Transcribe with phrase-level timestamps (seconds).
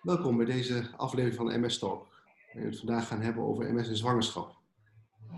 [0.00, 2.06] Welkom bij deze aflevering van MS Talk.
[2.52, 4.56] We het vandaag gaan hebben over MS en zwangerschap.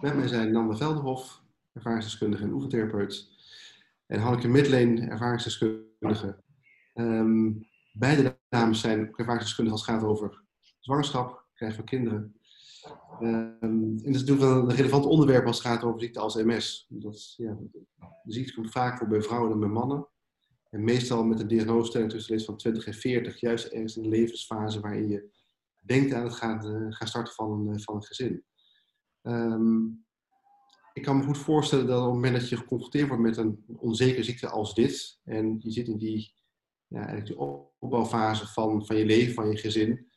[0.01, 1.43] Met mij zijn Nanda Velderhof,
[1.73, 3.29] ervaringsdeskundige en oefentherapeut.
[4.07, 6.37] En Hanneke Midleen, ervaringsdeskundige.
[6.95, 10.43] Um, beide dames zijn ervaringsdeskundige als het gaat over
[10.79, 12.35] zwangerschap, krijgen van kinderen.
[13.21, 16.35] Um, en dat is natuurlijk wel een relevant onderwerp als het gaat over ziekte als
[16.35, 16.87] MS.
[16.89, 17.57] Dat, ja,
[18.23, 20.07] de ziekte komt vaak voor bij vrouwen dan bij mannen.
[20.73, 24.09] En meestal met een diagnosestelling tussen de van 20 en 40, juist ergens in de
[24.09, 25.31] levensfase waarin je
[25.81, 28.45] denkt aan het gaan, uh, gaan starten van een, van een gezin.
[29.23, 30.05] Um,
[30.93, 33.65] ik kan me goed voorstellen dat op het moment dat je geconfronteerd wordt met een
[33.77, 36.35] onzekere ziekte als dit, en je zit in die,
[37.79, 40.11] opbouwfase van, van je leven, van je gezin,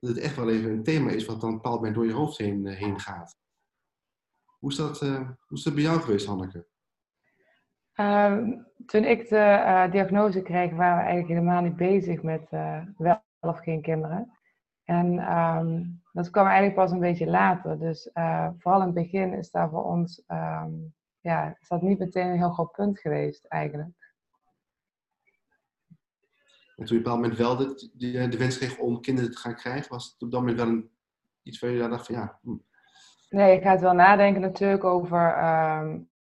[0.00, 2.64] dat het echt wel even een thema is wat dan bepaald door je hoofd heen,
[2.64, 3.38] uh, heen gaat.
[4.44, 6.66] Hoe is, dat, hoe is dat bij jou geweest, Hanneke?
[8.00, 12.82] Um, toen ik de uh, diagnose kreeg, waren we eigenlijk helemaal niet bezig met uh,
[12.96, 14.32] wel of geen kinderen.
[14.84, 17.78] En um, dat kwam eigenlijk pas een beetje later.
[17.78, 21.98] Dus uh, vooral in het begin is daar voor ons, um, ja, is dat niet
[21.98, 23.90] meteen een heel groot punt geweest eigenlijk.
[26.76, 29.30] En toen je op een bepaald moment wel de, de, de, wens kreeg om kinderen
[29.30, 30.90] te gaan krijgen, was het op dat moment wel een,
[31.42, 32.38] iets waar je dacht van ja.
[32.42, 32.56] Hm.
[33.30, 35.36] Nee, je gaat wel nadenken natuurlijk over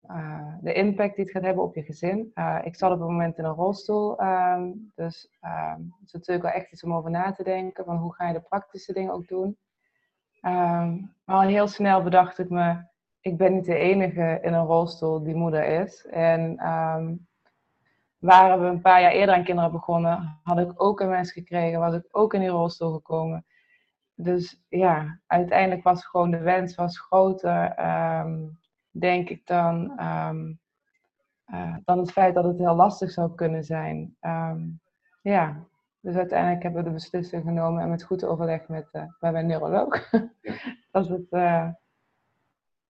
[0.09, 2.31] uh, de impact die het gaat hebben op je gezin.
[2.35, 6.43] Uh, ik zat op het moment in een rolstoel, um, dus um, het is natuurlijk
[6.43, 9.13] wel echt iets om over na te denken, van hoe ga je de praktische dingen
[9.13, 9.57] ook doen.
[10.43, 12.77] Um, maar heel snel bedacht ik me,
[13.21, 16.07] ik ben niet de enige in een rolstoel die moeder is.
[16.07, 16.57] En
[18.19, 21.81] waren we een paar jaar eerder aan kinderen begonnen, had ik ook een mens gekregen,
[21.81, 23.45] was ik ook in die rolstoel gekomen.
[24.15, 27.75] Dus ja, uiteindelijk was gewoon de wens was groter
[28.99, 30.61] denk ik dan, um,
[31.47, 34.17] uh, dan het feit dat het heel lastig zou kunnen zijn.
[34.21, 34.81] Um,
[35.23, 35.67] ja,
[36.01, 39.47] dus uiteindelijk hebben we de beslissing genomen en met goed overleg met, uh, bij mijn
[39.47, 40.11] neuroloog.
[40.41, 40.55] Ja.
[40.91, 41.27] dat het.
[41.31, 41.69] Uh...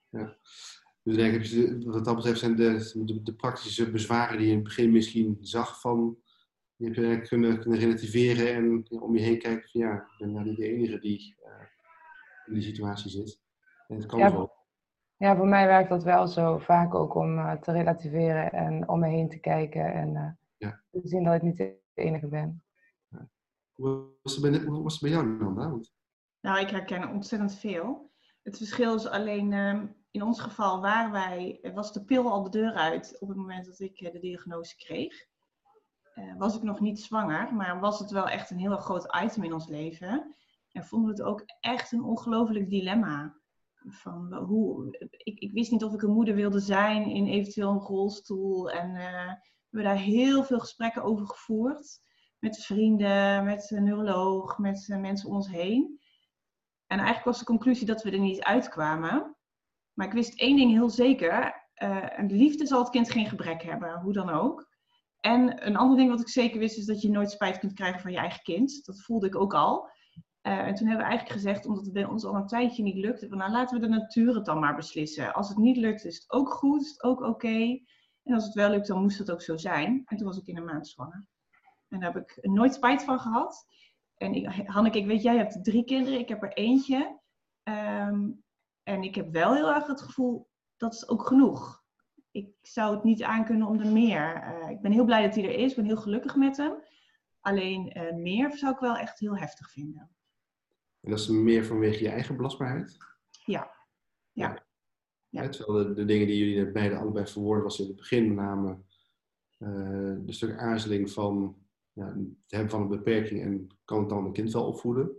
[0.09, 0.37] Ja.
[1.03, 4.69] Dus ik, wat dat betreft zijn de, de, de, praktische bezwaren die je in het
[4.69, 6.19] begin misschien zag van,
[6.77, 10.15] die heb je kunnen, kunnen relativeren en ja, om je heen kijken van ja, ik
[10.19, 11.37] ben nou niet de enige die
[12.47, 13.41] in die situatie zit.
[13.89, 14.58] En het kan ja, wel.
[15.19, 16.59] Ja, voor mij werkt dat wel zo.
[16.59, 20.83] Vaak ook om uh, te relativeren en om me heen te kijken en uh, ja.
[20.91, 22.65] te zien dat ik niet de enige ben.
[23.09, 23.29] Ja.
[23.73, 25.79] Hoe, was het bij, hoe was het bij jou, Nanda?
[26.41, 28.11] Nou, ik herken ontzettend veel.
[28.43, 32.51] Het verschil is alleen, uh, in ons geval waren wij, was de pil al de
[32.51, 35.27] deur uit op het moment dat ik de diagnose kreeg.
[36.37, 39.53] was ik nog niet zwanger, maar was het wel echt een heel groot item in
[39.53, 40.35] ons leven.
[40.73, 43.38] En vonden we het ook echt een ongelooflijk dilemma
[43.93, 47.79] van hoe, ik, ik, wist niet of ik een moeder wilde zijn in eventueel een
[47.79, 48.71] rolstoel.
[48.71, 49.33] En uh,
[49.71, 52.01] we hebben daar heel veel gesprekken over gevoerd.
[52.39, 56.01] Met vrienden, met een neuroloog, met uh, mensen om ons heen.
[56.87, 59.37] En eigenlijk was de conclusie dat we er niet uitkwamen.
[59.93, 61.67] Maar ik wist één ding heel zeker.
[61.83, 64.69] Uh, liefde zal het kind geen gebrek hebben, hoe dan ook.
[65.21, 68.01] En een ander ding wat ik zeker wist is dat je nooit spijt kunt krijgen
[68.01, 68.85] van je eigen kind.
[68.85, 69.91] Dat voelde ik ook al.
[70.49, 72.97] Uh, en toen hebben we eigenlijk gezegd, omdat het bij ons al een tijdje niet
[72.97, 75.35] lukte, van nou laten we de natuur het dan maar beslissen.
[75.35, 77.81] Als het niet lukt, is het ook goed, is het ook oké.
[78.23, 80.03] En als het wel lukt, dan moest het ook zo zijn.
[80.05, 81.27] En toen was ik in een maand zwanger.
[81.89, 83.67] En daar heb ik nooit spijt van gehad.
[84.17, 87.21] En ik, Hanneke, ik weet, jij hebt drie kinderen, ik heb er eentje.
[87.65, 88.43] Um,
[88.83, 91.83] en ik heb wel heel erg het gevoel, dat is ook genoeg.
[92.31, 94.55] Ik zou het niet aankunnen om er meer.
[94.63, 96.73] Uh, ik ben heel blij dat hij er is, ik ben heel gelukkig met hem.
[97.41, 100.11] Alleen uh, meer zou ik wel echt heel heftig vinden.
[101.01, 102.97] En dat is meer vanwege je eigen belastbaarheid?
[103.45, 103.71] Ja.
[104.33, 104.65] ja.
[105.29, 105.49] ja.
[105.49, 108.79] terwijl de, de, dingen die jullie beide allebei verwoorden was in het begin met name
[109.59, 111.57] uh, de stuk aarzeling van
[111.93, 115.11] ja, het hebben van een beperking en kan het dan een kind wel opvoeden.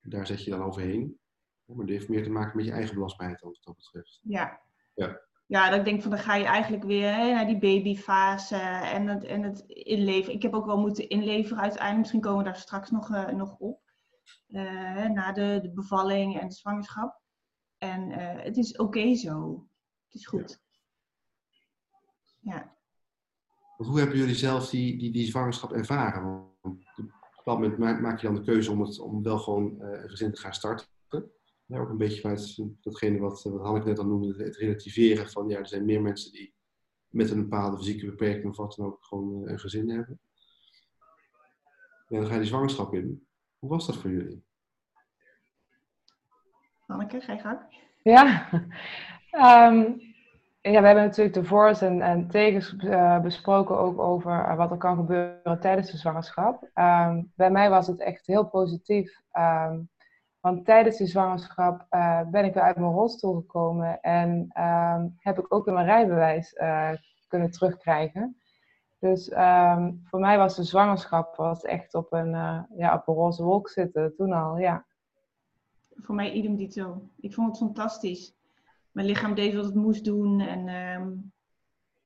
[0.00, 1.18] Daar zet je dan overheen.
[1.64, 4.20] Maar dat heeft meer te maken met je eigen belastbaarheid wat dat betreft.
[4.22, 4.60] Ja.
[4.94, 5.20] Ja.
[5.46, 9.06] Ja, dat ik denk van dan ga je eigenlijk weer hè, naar die babyfase en
[9.06, 10.34] het, en het inleveren.
[10.34, 11.98] Ik heb ook wel moeten inleveren uiteindelijk.
[11.98, 13.87] Misschien komen we daar straks nog, uh, nog op
[14.46, 17.20] na de, de, bevalling en de zwangerschap.
[17.78, 19.66] En uh, het is oké zo.
[20.04, 20.60] Het is goed.
[22.40, 22.76] Ja.
[23.76, 26.22] hoe hebben jullie zelf die, die, die zwangerschap ervaren?
[26.22, 30.02] Want op bepaald moment maak, je dan de keuze om, het, om wel gewoon uh,
[30.02, 30.86] een gezin te gaan starten.
[31.66, 35.48] Ja, ook een beetje vanuit datgene wat, wat Hanneke net al noemde, het relativeren van
[35.48, 36.54] ja, er zijn meer mensen die
[37.08, 40.20] met een bepaalde fysieke beperking of wat dan ook gewoon een gezin hebben.
[42.08, 43.27] En dan ga je die zwangerschap in.
[43.58, 44.44] Hoe was dat voor jullie?
[46.86, 47.58] Anneke, ga je gang.
[48.02, 48.48] Ja,
[49.70, 50.00] um,
[50.60, 54.70] ja, we hebben natuurlijk de voor's en, en tegens uh, besproken ook over uh, wat
[54.70, 56.62] er kan gebeuren tijdens de zwangerschap.
[56.74, 59.20] Um, bij mij was het echt heel positief.
[59.32, 59.88] Um,
[60.40, 65.38] want tijdens die zwangerschap uh, ben ik weer uit mijn rolstoel gekomen en um, heb
[65.38, 66.52] ik ook weer mijn rijbewijs
[67.28, 68.37] kunnen terugkrijgen.
[68.98, 69.28] Dus
[70.04, 72.30] voor mij was de zwangerschap was echt op een,
[72.76, 74.86] ja, op een roze wolk zitten toen al, ja.
[75.96, 77.02] Voor mij idem dito.
[77.20, 78.38] Ik vond het fantastisch
[78.98, 80.40] mijn lichaam deed wat het moest doen.
[80.40, 81.12] En ehm,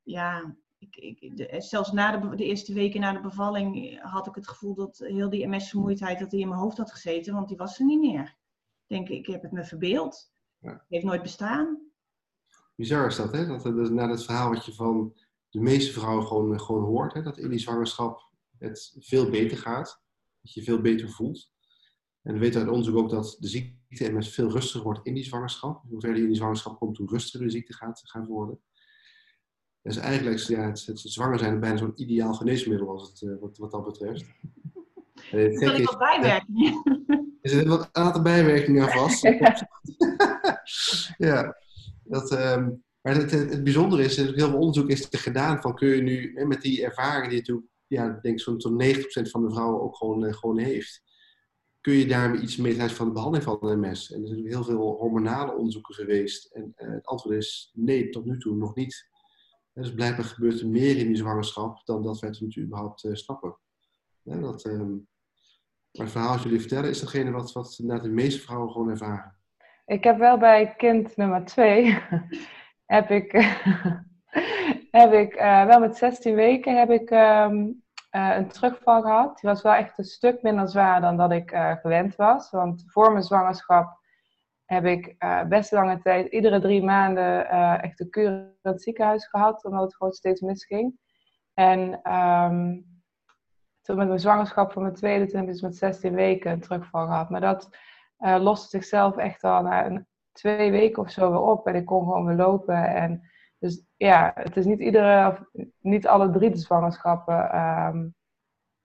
[0.03, 4.35] ja, ik, ik, de, zelfs na de, de, eerste weken na de bevalling had ik
[4.35, 7.57] het gevoel dat heel die MS-vermoeidheid dat die in mijn hoofd had gezeten, want die
[7.57, 8.37] was er niet meer.
[8.87, 10.33] Ik denk, ik heb het me verbeeld.
[10.59, 10.71] Ja.
[10.71, 11.79] Het heeft nooit bestaan.
[12.75, 13.47] Bizar is dat, hè?
[13.47, 15.15] Dat, dat, na het verhaal wat je van
[15.53, 17.23] de meeste vrouwen gewoon, gewoon hoort, hè?
[17.23, 20.03] dat in die zwangerschap het veel beter gaat.
[20.41, 21.51] Dat je veel beter voelt.
[22.23, 25.25] En we weten uit onderzoek ook dat de ziekte MS veel rustiger wordt in die
[25.25, 25.83] zwangerschap.
[25.89, 28.61] Hoe verder je in die zwangerschap komt, hoe rustiger de ziekte gaat, gaat worden.
[29.83, 33.57] Dus eigenlijk ja, het, het, zwanger zijn bijna zo'n ideaal geneesmiddel als het, uh, wat,
[33.57, 34.25] wat dat betreft.
[35.31, 36.83] Er wat bijwerkingen.
[37.41, 39.23] Er zitten wat aantal bijwerkingen aan vast.
[41.29, 41.57] ja,
[42.03, 45.89] dat, um, maar het, het, het bijzondere is, heel veel onderzoek is gedaan van kun
[45.89, 49.83] je nu met die ervaring die je natuurlijk, ja, denk zo'n 90% van de vrouwen
[49.83, 51.03] ook gewoon, uh, gewoon heeft
[51.83, 54.13] kun je daar iets mee krijgen van de behandeling van MS?
[54.13, 56.53] En er zijn heel veel hormonale onderzoeken geweest.
[56.53, 59.11] En uh, het antwoord is nee, tot nu toe nog niet.
[59.73, 63.15] Dus blijkbaar gebeurt er meer in die zwangerschap dan dat wij het natuurlijk überhaupt uh,
[63.15, 63.59] snappen.
[64.23, 64.97] Ja, dat, uh, maar
[65.91, 69.37] het verhaal dat jullie vertellen is datgene wat, wat de meeste vrouwen gewoon ervaren.
[69.87, 71.99] Ik heb wel bij kind nummer twee,
[72.93, 73.33] heb ik,
[75.01, 79.41] heb ik uh, wel met 16 weken heb ik um, uh, een terugval gehad.
[79.41, 82.51] Die was wel echt een stuk minder zwaar dan dat ik uh, gewend was.
[82.51, 84.01] Want voor mijn zwangerschap
[84.65, 85.17] heb ik
[85.49, 87.49] best lange tijd, iedere drie maanden,
[87.81, 89.65] echt een kuur in het ziekenhuis gehad.
[89.65, 90.99] Omdat het gewoon steeds misging.
[91.55, 92.85] En um,
[93.83, 96.61] toen met mijn zwangerschap van mijn tweede, toen heb ik dus met 16 weken een
[96.61, 97.31] terugval gehad.
[97.31, 97.77] Maar dat
[98.19, 101.67] loste zichzelf echt al na twee weken of zo weer op.
[101.67, 102.95] En ik kon gewoon weer lopen.
[102.95, 105.49] En dus ja, het is niet iedere,
[105.81, 108.15] niet alle drie de zwangerschappen um,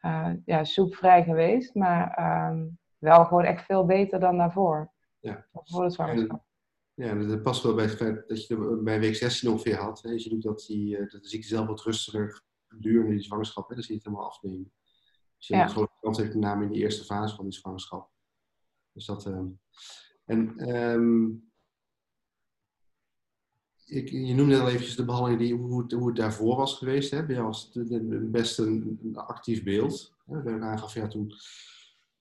[0.02, 4.92] uh, ja, soepvrij geweest, maar um, wel gewoon echt veel beter dan daarvoor.
[5.20, 5.48] Ja.
[5.52, 6.46] Voor de zwangerschap.
[6.94, 10.02] Ja, dat past wel bij het feit dat je bij week 16 ongeveer had.
[10.02, 10.12] Hè.
[10.12, 13.76] Je doet dat, die, eh, dat de ziekte zelf wat rustiger gedurende die zwangerschap, hè.
[13.76, 14.72] dan zie je het helemaal afnemen.
[15.38, 15.64] Dus je ja.
[15.64, 18.12] een grote kans heeft met name in die eerste fase van die zwangerschap.
[18.92, 19.60] Dus dat, um,
[20.28, 21.48] en um,
[23.86, 27.12] ik, je noemde al eventjes de behandeling, die, hoe, het, hoe daarvoor was geweest.
[27.12, 27.26] Hè?
[27.26, 30.16] Bij was het best een, actief beeld.
[30.26, 30.42] Hè?
[30.42, 31.32] We aangaf, ja, toen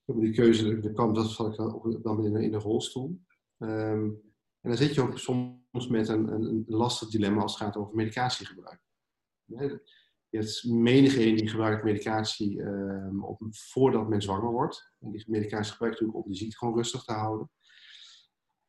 [0.04, 3.20] hebben die keuze, de kant, dat zat ik dan in, in een rolstoel.
[3.58, 4.24] Um,
[4.60, 7.94] en dan zit je ook soms met een, een, lastig dilemma als het gaat over
[7.94, 8.80] medicatiegebruik.
[9.44, 14.92] Je hebt menigeen die gebruikt medicatie um, op, voordat men zwanger wordt.
[15.00, 17.50] En die medicatie gebruikt natuurlijk om de ziekte gewoon rustig te houden.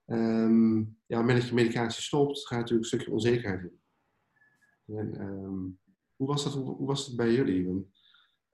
[0.08, 3.82] Um, ja, op dat je medicatie stopt, ga je natuurlijk een stukje onzekerheid in.
[4.96, 5.80] En, um,
[6.16, 7.86] hoe, was dat, hoe was dat bij jullie?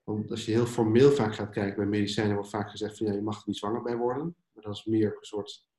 [0.03, 3.13] Want als je heel formeel vaak gaat kijken bij medicijnen, wordt vaak gezegd van ja,
[3.13, 4.35] je mag er niet zwanger bij worden.
[4.53, 5.69] Maar dat is meer een soort,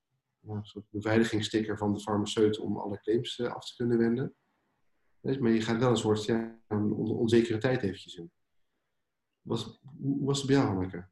[0.40, 4.34] ja, beveiligingssticker van de farmaceut om alle claims uh, af te kunnen wenden.
[5.20, 8.30] Maar je gaat wel een soort ja, een onzekere tijd eventjes in.
[9.42, 11.06] Was, hoe was het bij jou, Hanneke?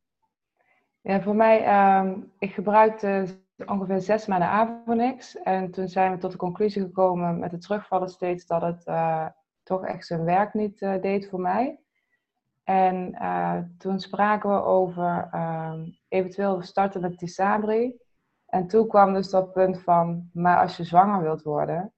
[1.01, 5.37] Ja, voor mij, um, ik gebruikte ongeveer zes maanden Avonix.
[5.37, 9.27] En toen zijn we tot de conclusie gekomen met het terugvallen steeds dat het uh,
[9.63, 11.81] toch echt zijn werk niet uh, deed voor mij.
[12.65, 18.01] En uh, toen spraken we over ehm, eventueel starten met Tisabri.
[18.47, 21.93] En toen kwam dus dat punt van, maar als je zwanger wilt worden.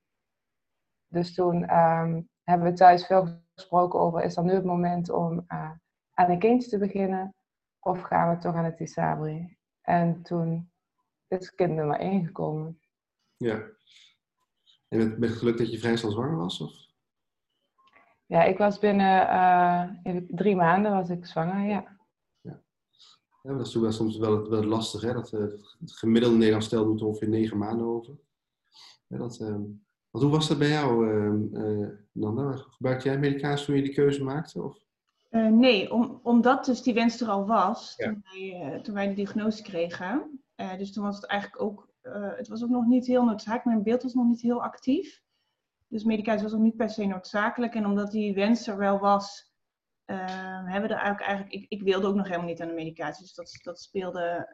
[1.06, 5.44] Dus toen um, hebben we thuis veel gesproken over, is dan nu het moment om
[5.46, 7.34] aan een kindje te beginnen?
[7.80, 9.56] Of gaan we toch aan het Tisabri?
[9.80, 10.73] En toen
[11.28, 12.78] is kind nummer 1 gekomen.
[13.37, 13.62] Ja.
[14.88, 16.61] En met, met geluk dat je vrij snel zwanger was?
[16.61, 16.73] Of?
[18.26, 21.99] Ja, ik was binnen uh, drie maanden was ik zwanger, ja.
[22.40, 22.62] Ja,
[23.43, 25.12] ja dat is wel soms wel, wel lastig, hè?
[25.12, 25.40] Dat, uh,
[25.81, 28.14] het gemiddelde Nederlands stel doet ongeveer negen maanden over.
[29.07, 29.57] Ja, dat, uh,
[30.11, 31.09] hoe was dat bij jou,
[31.52, 32.52] uh, Nanda?
[32.52, 34.62] Gebruikte jij medicatie toen je die keuze maakte?
[34.62, 34.83] Of?
[35.50, 38.07] nee, om, omdat dus die wens er al was, ja.
[38.07, 42.37] toen, wij, toen wij de diagnose kregen, uh, dus toen was het eigenlijk ook, uh,
[42.37, 43.64] het was ook nog niet heel noodzakelijk.
[43.64, 45.23] Mijn beeld was nog niet heel actief.
[45.88, 47.75] Dus medicatie was ook niet per se noodzakelijk.
[47.75, 49.52] En omdat die wens er wel was,
[50.06, 50.16] uh,
[50.64, 53.23] hebben we er eigenlijk, eigenlijk ik, ik, wilde ook nog helemaal niet aan de medicatie.
[53.23, 54.49] Dus dat, dat, speelde,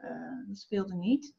[0.47, 1.35] dat speelde niet.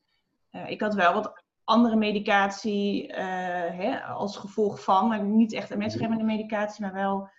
[0.67, 6.81] ik had wel wat andere medicatie hè, als gevolg van, maar niet echt MS-remmende medicatie,
[6.81, 7.29] maar wel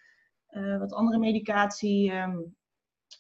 [0.79, 2.57] wat andere medicatie um,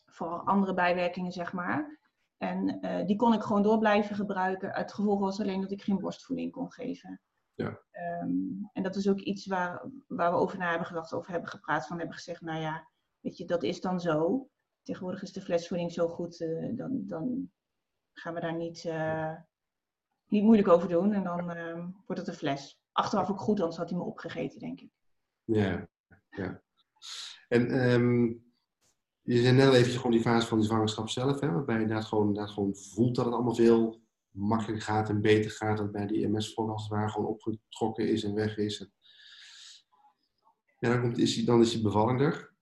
[0.07, 2.01] voor andere bijwerkingen, zeg maar.
[2.43, 4.71] En die kon ik gewoon door blijven gebruiken.
[4.71, 7.21] Het gevolg was alleen dat ik geen borstvoeding kon geven.
[7.55, 7.81] Ja.
[7.91, 8.31] Ehm,
[8.73, 11.87] en dat is ook iets waar, waar we over na hebben gedacht, over hebben gepraat,
[11.87, 12.89] van hebben gezegd, nou ja,
[13.21, 14.49] weet je, dat is dan zo.
[14.83, 17.51] Tegenwoordig is de flesvoeding zo goed, uh, dan, dan
[18.13, 19.37] gaan we daar niet, uh,
[20.27, 21.13] niet moeilijk over doen.
[21.13, 22.81] En dan uh, wordt het een fles.
[22.93, 24.91] Achteraf ook goed, anders had hij me opgegeten, denk ik.
[25.45, 25.89] Ja,
[26.31, 26.63] ja.
[27.49, 28.52] En um,
[29.23, 32.07] je zei net eventjes gewoon die fase van die zwangerschap zelf, hè, waarbij je inderdaad
[32.07, 34.01] gewoon, inderdaad gewoon voelt dat het allemaal veel
[34.31, 35.79] makkelijker gaat en beter gaat.
[35.79, 38.81] Dat bij die ms voor als het ware gewoon opgetrokken is en weg is.
[38.81, 38.93] En
[40.79, 42.53] ja, dan, komt, is die, dan is die bevalling er.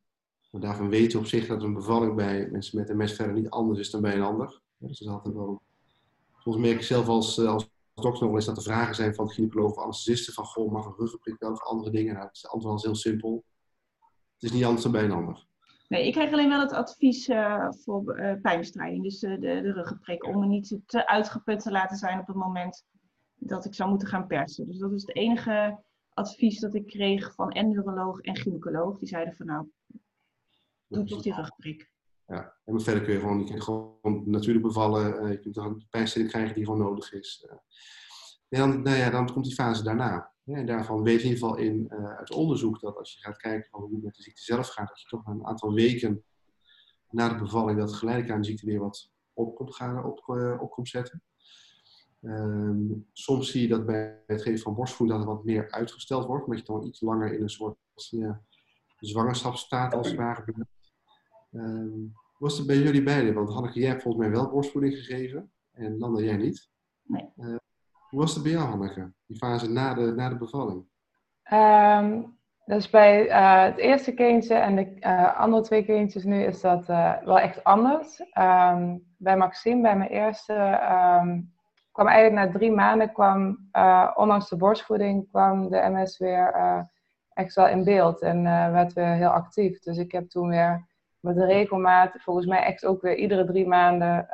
[0.51, 3.51] Maar daarvan weten we op zich dat een bevalling bij mensen met MS verder niet
[3.51, 4.61] anders is dan bij een ander.
[4.77, 5.63] Dus dat is altijd wel...
[6.39, 9.31] Soms merk ik zelf als, eh, als dokter nog eens dat er vragen zijn van
[9.31, 12.15] gynaecologen of anesthesisten van goh, mag een ruggenprik wel andere dingen?
[12.15, 13.45] Nou, het antwoord is heel simpel.
[14.35, 15.49] Het is niet anders dan bij een ander.
[15.91, 19.73] Nee, ik krijg alleen wel het advies uh, voor uh, pijnbestrijding, dus de, de, de
[19.73, 22.85] ruggenprik, om me niet te uitgeput te laten zijn op het moment
[23.35, 24.67] dat ik zou moeten gaan persen.
[24.67, 28.99] Dus dat is het enige advies dat ik kreeg van en neuroloog en gynaecoloog.
[28.99, 29.71] Die zeiden van nou,
[30.87, 31.93] doe toch die rugprik.
[32.27, 36.31] Ja, en verder kun je gewoon, je kunt gewoon natuurlijk bevallen, je kunt een pijnstilling
[36.31, 37.47] krijgen die gewoon nodig is.
[38.59, 40.33] Dan, nou ja, dan komt die fase daarna.
[40.45, 43.69] En daarvan weet in ieder geval in uh, uit onderzoek dat als je gaat kijken
[43.71, 46.25] hoe het met de ziekte zelf gaat, dat je toch een aantal weken
[47.11, 50.61] na de bevalling dat geleidelijk aan de ziekte weer wat op komt, gaan, op, uh,
[50.61, 51.23] op komt zetten.
[52.23, 56.27] Um, soms zie je dat bij het geven van borstvoeding dat het wat meer uitgesteld
[56.27, 58.43] wordt, omdat je dan iets langer in een soort ja,
[58.99, 60.69] zwangerschapsstaat als het ware bent.
[61.51, 63.35] Um, was het bij jullie beiden?
[63.35, 66.71] Want Hanneke, jij hebt volgens mij wel borstvoeding gegeven en Landa, jij niet.
[67.03, 67.33] Nee.
[67.37, 67.57] Uh,
[68.11, 68.89] hoe was het bij jou?
[69.27, 70.89] Die fase na de, na de bevalling?
[71.53, 76.61] Um, dus bij uh, het eerste kindje en de uh, andere twee kindjes nu is
[76.61, 78.21] dat uh, wel echt anders.
[78.21, 80.55] Um, bij Maxime, bij mijn eerste,
[81.23, 81.53] um,
[81.93, 83.69] kwam eigenlijk na drie maanden, kwam,
[84.15, 86.55] ondanks de borstvoeding, kwam de MS weer
[87.33, 89.79] echt wel in beeld en werd weer heel actief.
[89.79, 90.87] Dus ik heb toen weer
[91.21, 94.29] met regelmaat, volgens mij echt ook weer iedere drie maanden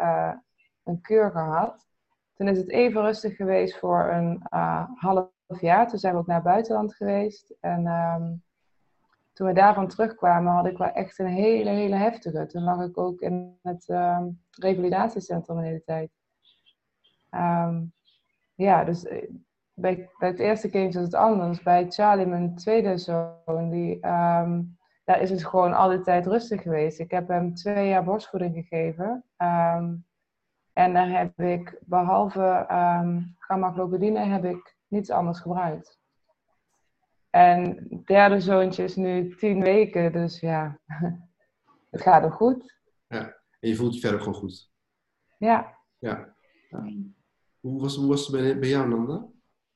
[0.85, 1.87] een kuur gehad.
[2.37, 5.89] Toen is het even rustig geweest voor een uh, half jaar.
[5.89, 7.55] Toen zijn we ook naar buitenland geweest.
[7.61, 8.43] En um,
[9.33, 12.47] toen we daarvan terugkwamen, had ik wel echt een hele, hele heftige.
[12.47, 16.11] Toen lag ik ook in het um, revalidatiecentrum de hele tijd.
[17.31, 17.93] Um,
[18.55, 19.29] ja, dus eh,
[19.75, 21.63] bij, bij, het eerste kindje is het anders.
[21.63, 24.01] Bij Charlie, mijn tweede zoon, die,
[25.05, 27.01] daar is het gewoon al die tijd rustig geweest.
[27.01, 29.25] Ik heb hem twee jaar borstvoeding gegeven.
[30.77, 36.01] En daar heb ik, behalve um, gamma-globuline, heb ik niets anders gebruikt.
[37.31, 40.79] En het derde zoontje is nu tien weken, dus ja,
[41.91, 42.75] het gaat er goed.
[43.09, 44.71] Ja, en je voelt je verder gewoon goed.
[45.39, 45.79] Ja.
[45.99, 46.35] Ja.
[46.71, 46.93] ja.
[47.61, 49.27] Hoe, was, hoe was het bij, bij jou, Nanda?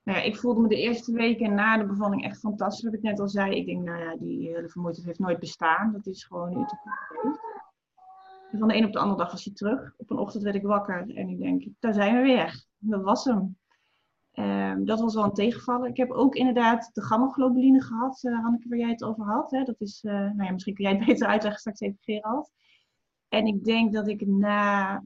[0.02, 2.84] Nou ja, ik voelde me de eerste weken na de bevalling echt fantastisch.
[2.84, 5.92] Wat ik net al zei, ik denk, nou ja, die hele vermoeidheid heeft nooit bestaan.
[5.92, 7.49] Dat is gewoon nu te geweest
[8.58, 9.94] van de een op de andere dag was hij terug.
[9.96, 12.64] Op een ochtend werd ik wakker en ik denk, daar zijn we weer.
[12.78, 13.58] Dat was hem.
[14.34, 15.88] Um, dat was wel een tegenvallen.
[15.88, 19.50] Ik heb ook inderdaad de gamma-globuline gehad, uh, Hanneke, waar jij het over had.
[19.50, 19.62] Hè?
[19.62, 22.50] Dat is, uh, nou ja, misschien kun jij het beter uitleggen straks even, Gerald.
[23.28, 25.04] En ik denk dat ik na,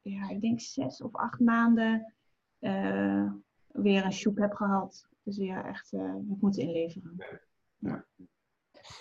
[0.00, 2.14] ja, ik denk zes of acht maanden
[2.60, 3.32] uh,
[3.66, 5.08] weer een shoep heb gehad.
[5.22, 7.16] Dus weer echt heb moeten inleveren.
[7.76, 8.06] Ja.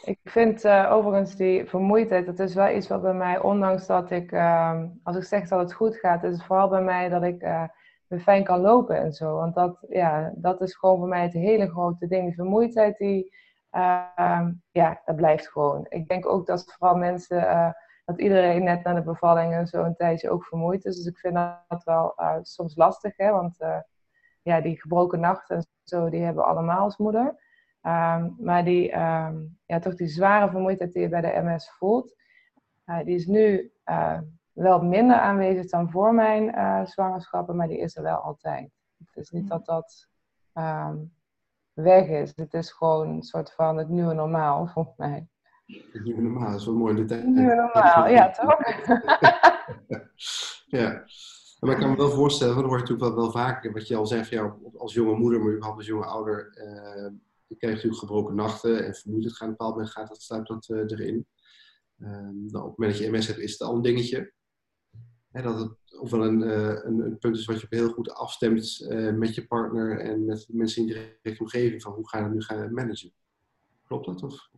[0.03, 4.11] Ik vind uh, overigens die vermoeidheid, dat is wel iets wat bij mij, ondanks dat
[4.11, 7.23] ik, uh, als ik zeg dat het goed gaat, is het vooral bij mij dat
[7.23, 7.63] ik uh,
[8.07, 9.35] weer fijn kan lopen en zo.
[9.35, 12.25] Want dat, ja, dat is gewoon voor mij het hele grote ding.
[12.25, 13.35] Die vermoeidheid, die,
[13.69, 15.85] ehm, ja, dat blijft gewoon.
[15.89, 17.71] Ik denk ook dat vooral mensen, eh,
[18.05, 20.95] dat iedereen net na de bevalling en zo een tijdje ook vermoeid is.
[20.95, 21.33] Dus ik vind
[21.67, 23.57] dat wel soms lastig, hè, want
[24.41, 27.35] ja, die gebroken nachten en zo, die hebben allemaal als moeder.
[27.83, 32.15] Um, maar die, um, ja, toch die zware vermoeidheid die je bij de MS voelt,
[32.85, 34.19] uh, die is nu uh,
[34.51, 38.71] wel minder aanwezig dan voor mijn uh, zwangerschappen, maar die is er wel altijd.
[38.97, 40.07] Het is niet dat dat
[40.53, 41.13] um,
[41.73, 42.33] weg is.
[42.35, 45.27] Het is gewoon een soort van het nieuwe normaal, volgens mij.
[45.65, 47.01] Het nieuwe normaal, dat is wel mooi.
[47.01, 48.57] Het nieuwe normaal, ja toch?
[50.77, 51.03] ja.
[51.59, 53.87] Maar ik kan me wel voorstellen, want dat hoor je natuurlijk wel, wel vaker, wat
[53.87, 56.49] je al zegt, ja, als jonge moeder, maar überhaupt als jonge ouder,
[57.51, 60.69] je krijgt natuurlijk gebroken nachten en vermoeidheid gaat een bepaald moment gaat dat, sluit dat
[60.69, 61.27] uh, erin.
[61.97, 64.33] Um, nou, op het moment dat je MS hebt, is het al een dingetje.
[65.31, 69.13] Hè, dat het ofwel een, uh, een, punt is wat je heel goed afstemt uh,
[69.13, 72.33] met je partner en met mensen in je directe omgeving van hoe ga je dat
[72.33, 73.13] nu gaan managen.
[73.83, 74.23] Klopt dat?
[74.23, 74.49] Of?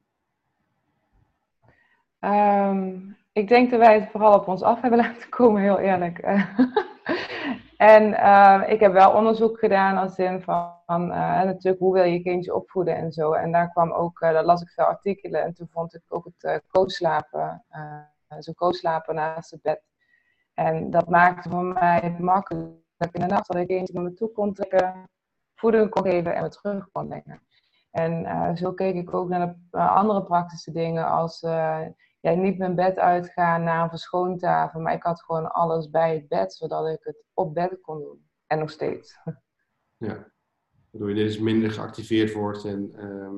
[2.20, 6.20] Um, ik denk dat wij het vooral op ons af hebben laten komen, heel eerlijk.
[7.94, 12.14] en uh, ik heb wel onderzoek gedaan als zin van, van natuurlijk hoe wil je
[12.14, 13.34] je kindje opvoeden en zo.
[13.34, 16.64] En daar kwam ook, daar las ik veel artikelen en toen vond ik ook het
[16.68, 17.66] co-slapen,
[18.40, 19.82] zo'n co-slapen naast het bed
[20.54, 22.72] en dat maakte voor mij makkelijk
[23.12, 25.10] in de nacht dat ik eentje naar me toe kon trekken,
[25.56, 27.42] voeding kon geven en me terug kon brengen.
[27.92, 31.80] En uh, zo keek ik ook naar de uh, andere praktische dingen als uh,
[32.24, 36.28] ja, niet mijn bed uitgaan naar een verschoontafel, maar ik had gewoon alles bij het
[36.28, 38.28] bed, zodat ik het op bed kon doen.
[38.48, 39.20] En nog steeds.
[39.98, 40.32] Ja,
[40.90, 43.36] waardoor je dus minder geactiveerd wordt en ehm,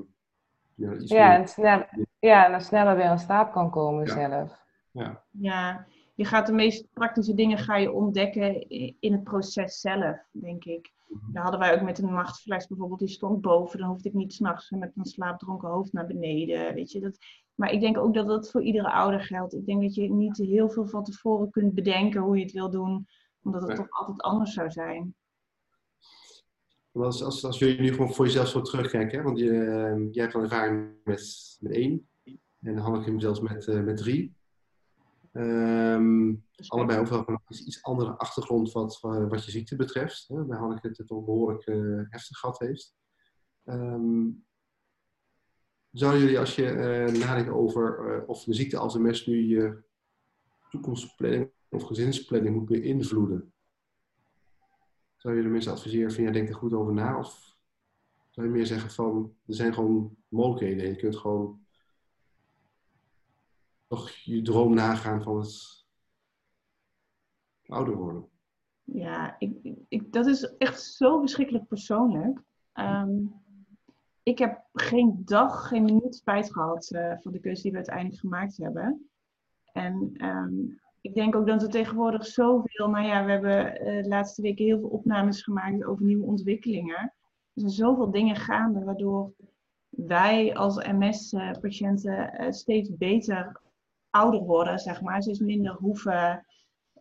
[0.76, 1.38] ja, iets ja, meer...
[1.38, 1.86] en snel,
[2.20, 4.14] ja, en dan sneller weer in slaap kan komen ja.
[4.14, 4.64] zelf.
[4.92, 5.24] Ja.
[5.32, 5.86] ja,
[6.16, 8.70] je gaat de meest praktische dingen ga je ontdekken
[9.00, 10.94] in het proces zelf, denk ik.
[11.32, 13.80] Daar hadden wij ook met een nachtfles bijvoorbeeld, die stond boven.
[13.80, 16.74] Dan hoefde ik niet s'nachts met een slaapdronken hoofd naar beneden.
[16.74, 17.18] Weet je, dat,
[17.56, 19.54] maar ik denk ook dat dat voor iedere ouder geldt.
[19.54, 22.70] Ik denk dat je niet heel veel van tevoren kunt bedenken hoe je het wil
[22.70, 23.08] doen,
[23.44, 25.16] omdat het toch altijd anders zou zijn.
[26.92, 29.24] Als, als, als jullie nu gewoon voor jezelf zo terugkijken, hè?
[29.24, 32.08] want je, uh, jij hebt al ervaring met, met één
[32.62, 34.36] en Hanneke zelfs met, uh, met drie.
[35.38, 40.28] Um, allebei ook wel van iets andere achtergrond wat, wat je ziekte betreft.
[40.28, 42.96] Hè, bij Hanneke het toch behoorlijk uh, heftig gehad heeft.
[43.66, 44.46] Um,
[45.92, 49.48] zouden jullie, als je uh, nadenkt over uh, of de ziekte als een mes nu
[49.48, 49.84] je
[50.70, 53.54] toekomstplanning of gezinsplanning moet beïnvloeden,
[55.16, 57.18] zou je de mensen adviseren van ja, denk er goed over na?
[57.18, 57.56] Of
[58.30, 61.65] zou je meer zeggen van er zijn gewoon mogelijkheden en je kunt gewoon
[64.24, 65.86] je droom nagaan van het
[67.66, 68.30] ouder worden?
[68.84, 72.42] Ja, ik, ik, dat is echt zo verschrikkelijk persoonlijk.
[72.74, 73.44] Um,
[74.24, 78.20] ik heb geen dag, geen minuut spijt gehad uh, van de keuze die we uiteindelijk
[78.20, 79.10] gemaakt hebben.
[79.72, 84.10] En um, ik denk ook dat er tegenwoordig zoveel, nou ja, we hebben uh, de
[84.10, 87.14] laatste weken heel veel opnames gemaakt over nieuwe ontwikkelingen.
[87.54, 89.34] Er zijn zoveel dingen gaande waardoor
[89.90, 93.62] wij als MS-patiënten uh, steeds beter
[94.16, 96.46] ouder worden, zeg maar, steeds minder hoeven,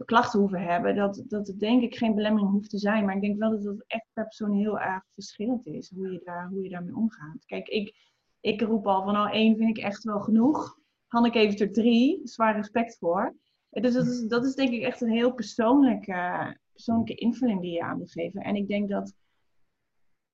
[0.04, 3.04] klachten hoeven hebben, dat, dat het denk ik geen belemmering hoeft te zijn.
[3.04, 6.20] Maar ik denk wel dat het echt per persoon heel erg verschillend is, hoe je,
[6.24, 7.44] daar, hoe je daarmee omgaat.
[7.44, 7.96] Kijk, ik,
[8.40, 10.78] ik roep al van nou één vind ik echt wel genoeg.
[11.06, 13.36] Hanneke heeft er drie, zwaar respect voor.
[13.70, 17.82] Dus dat is, dat is denk ik echt een heel persoonlijke, persoonlijke invulling die je
[17.82, 18.40] aan moet geven.
[18.40, 19.14] En ik denk dat,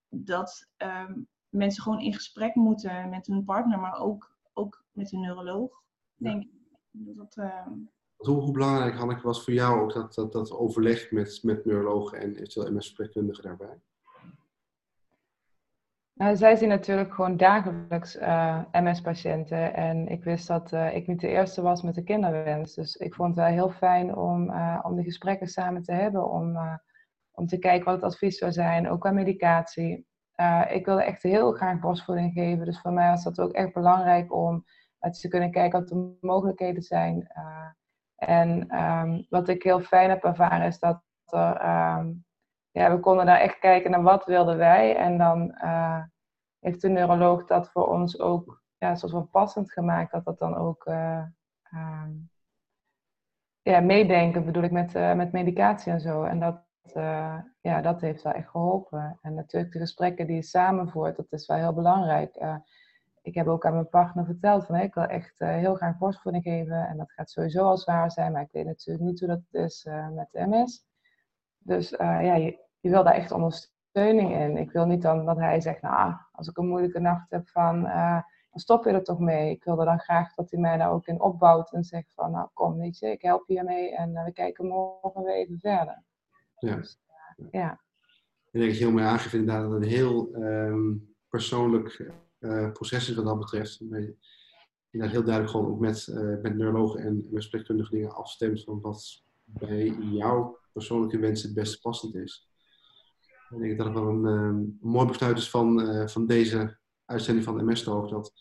[0.09, 5.21] dat um, mensen gewoon in gesprek moeten met hun partner, maar ook, ook met hun
[5.21, 5.83] neuroloog,
[6.17, 6.60] denk ik.
[6.93, 7.67] Dat, uh...
[8.17, 12.19] hoe, hoe, belangrijk, Hanneke, was voor jou ook dat, dat, dat overleg met, met neurologen
[12.19, 13.81] en eventueel MS-verpleegkundigen daarbij?
[16.21, 19.75] Nou, zij zien natuurlijk gewoon dagelijks uh, eh, MS-patiënten.
[19.75, 22.75] En ik wist dat uh, ik niet de eerste was met de kinderwens.
[22.75, 26.31] Dus ik vond het wel heel fijn om, uh, om die gesprekken samen te hebben.
[26.31, 26.59] Om,
[27.31, 30.07] om te kijken wat het advies zou zijn, ook qua medicatie.
[30.69, 32.65] ik wilde echt heel graag borstvoeding geven.
[32.65, 34.65] Dus voor mij was dat ook echt belangrijk om
[35.01, 37.31] uit te kunnen kijken wat de mogelijkheden zijn.
[37.37, 37.69] Uh,
[38.17, 42.25] en um, wat ik heel fijn heb ervaren is dat er, um,
[42.71, 44.97] ja, we konden daar echt kijken naar wat wilden wij.
[44.97, 46.03] En dan uh,
[46.59, 50.13] heeft de neuroloog dat voor ons ook ja, soort van passend gemaakt.
[50.13, 51.25] Dat dat dan ook uh,
[51.75, 52.31] um,
[53.63, 56.23] ja, meedenken bedoel ik met, met medicatie en zo.
[56.23, 56.63] En dat,
[57.61, 59.19] ja, dat heeft wel echt geholpen.
[59.23, 62.37] En natuurlijk de gesprekken die je samenvoert, dat is wel heel belangrijk
[63.23, 66.45] ik heb ook aan mijn partner verteld van ik wil echt uh, heel graag borstvoeding
[66.45, 66.87] geven.
[66.89, 69.85] En dat gaat sowieso al zwaar zijn, maar ik weet natuurlijk niet hoe dat is
[69.85, 70.85] uh, met MS.
[71.59, 74.57] Dus uh, ja, je, je, wil daar echt ondersteuning in.
[74.57, 77.83] Ik wil niet dan dat hij zegt, nou, als ik een moeilijke nacht heb van,
[78.51, 79.51] dan stop je er toch mee.
[79.51, 82.49] Ik wilde dan graag dat hij mij daar ook in opbouwt en zegt van, nou
[82.53, 86.03] kom, weet je, ik help je hiermee en we kijken morgen weer even verder.
[86.59, 86.77] Ja.
[86.77, 87.01] Dus,
[87.51, 87.81] ja.
[88.45, 92.73] Ik denk dat je heel mooi aangeeft inderdaad dat het een heel um, persoonlijk uh,
[92.73, 93.79] proces wat dat betreft.
[93.79, 94.17] Je
[94.91, 98.81] inderdaad heel duidelijk gewoon ook met, uh, met neurologen en met spreekkundige dingen afstemt van
[98.81, 102.49] wat bij jouw persoonlijke wens het beste passend is.
[103.51, 107.65] Ik denk dat het wel een, um, mooi besluit is van, van deze uitzending van
[107.65, 108.11] MS Talk.
[108.11, 108.33] Dat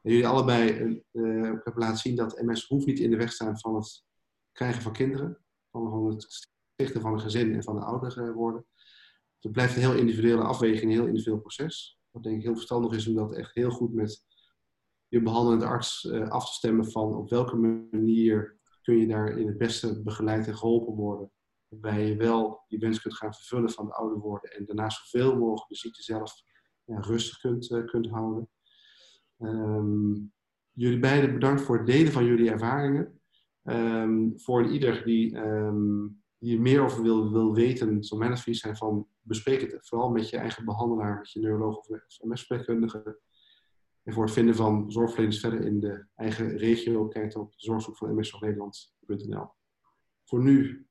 [0.00, 0.70] jullie allebei
[1.12, 4.04] uh, hebben laten zien dat MS hoeft niet in de weg staan van het
[4.52, 5.38] krijgen van kinderen.
[5.70, 8.66] Van het stichten van een gezin en van een ouder worden.
[9.40, 11.97] Het blijft een heel individuele afweging, een heel individueel proces.
[12.18, 14.24] Wat denk ik heel verstandig is om dat echt heel goed met
[15.08, 19.46] je behandelende arts uh, af te stemmen van op welke manier kun je daar in
[19.46, 21.32] het beste begeleid en geholpen worden
[21.68, 25.38] waarbij je wel die wens kunt gaan vervullen van de ouder worden en daarna zoveel
[25.38, 26.32] mogelijk de ziekte zelf
[26.84, 28.48] rustig kunt, kunt houden.
[29.38, 30.12] Ehm,
[30.72, 33.20] jullie beiden bedankt voor het delen van jullie ervaringen.
[33.62, 39.06] Um, voor ieder die, um, er meer over wil, wil weten, zou mijn zijn van
[39.20, 43.20] bespreek het vooral met je eigen behandelaar, met je neuroloog of MS-verpleegkundige.
[44.02, 48.14] En voor het vinden van zorgverleners verder in de eigen regio, kijk op zorgzoek van
[48.14, 49.48] msnederland.nl.
[50.24, 50.86] Voor nu,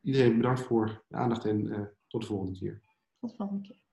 [0.00, 2.82] iedereen bedankt voor de aandacht en uh, tot de volgende keer.
[3.20, 3.87] Tot de volgende keer.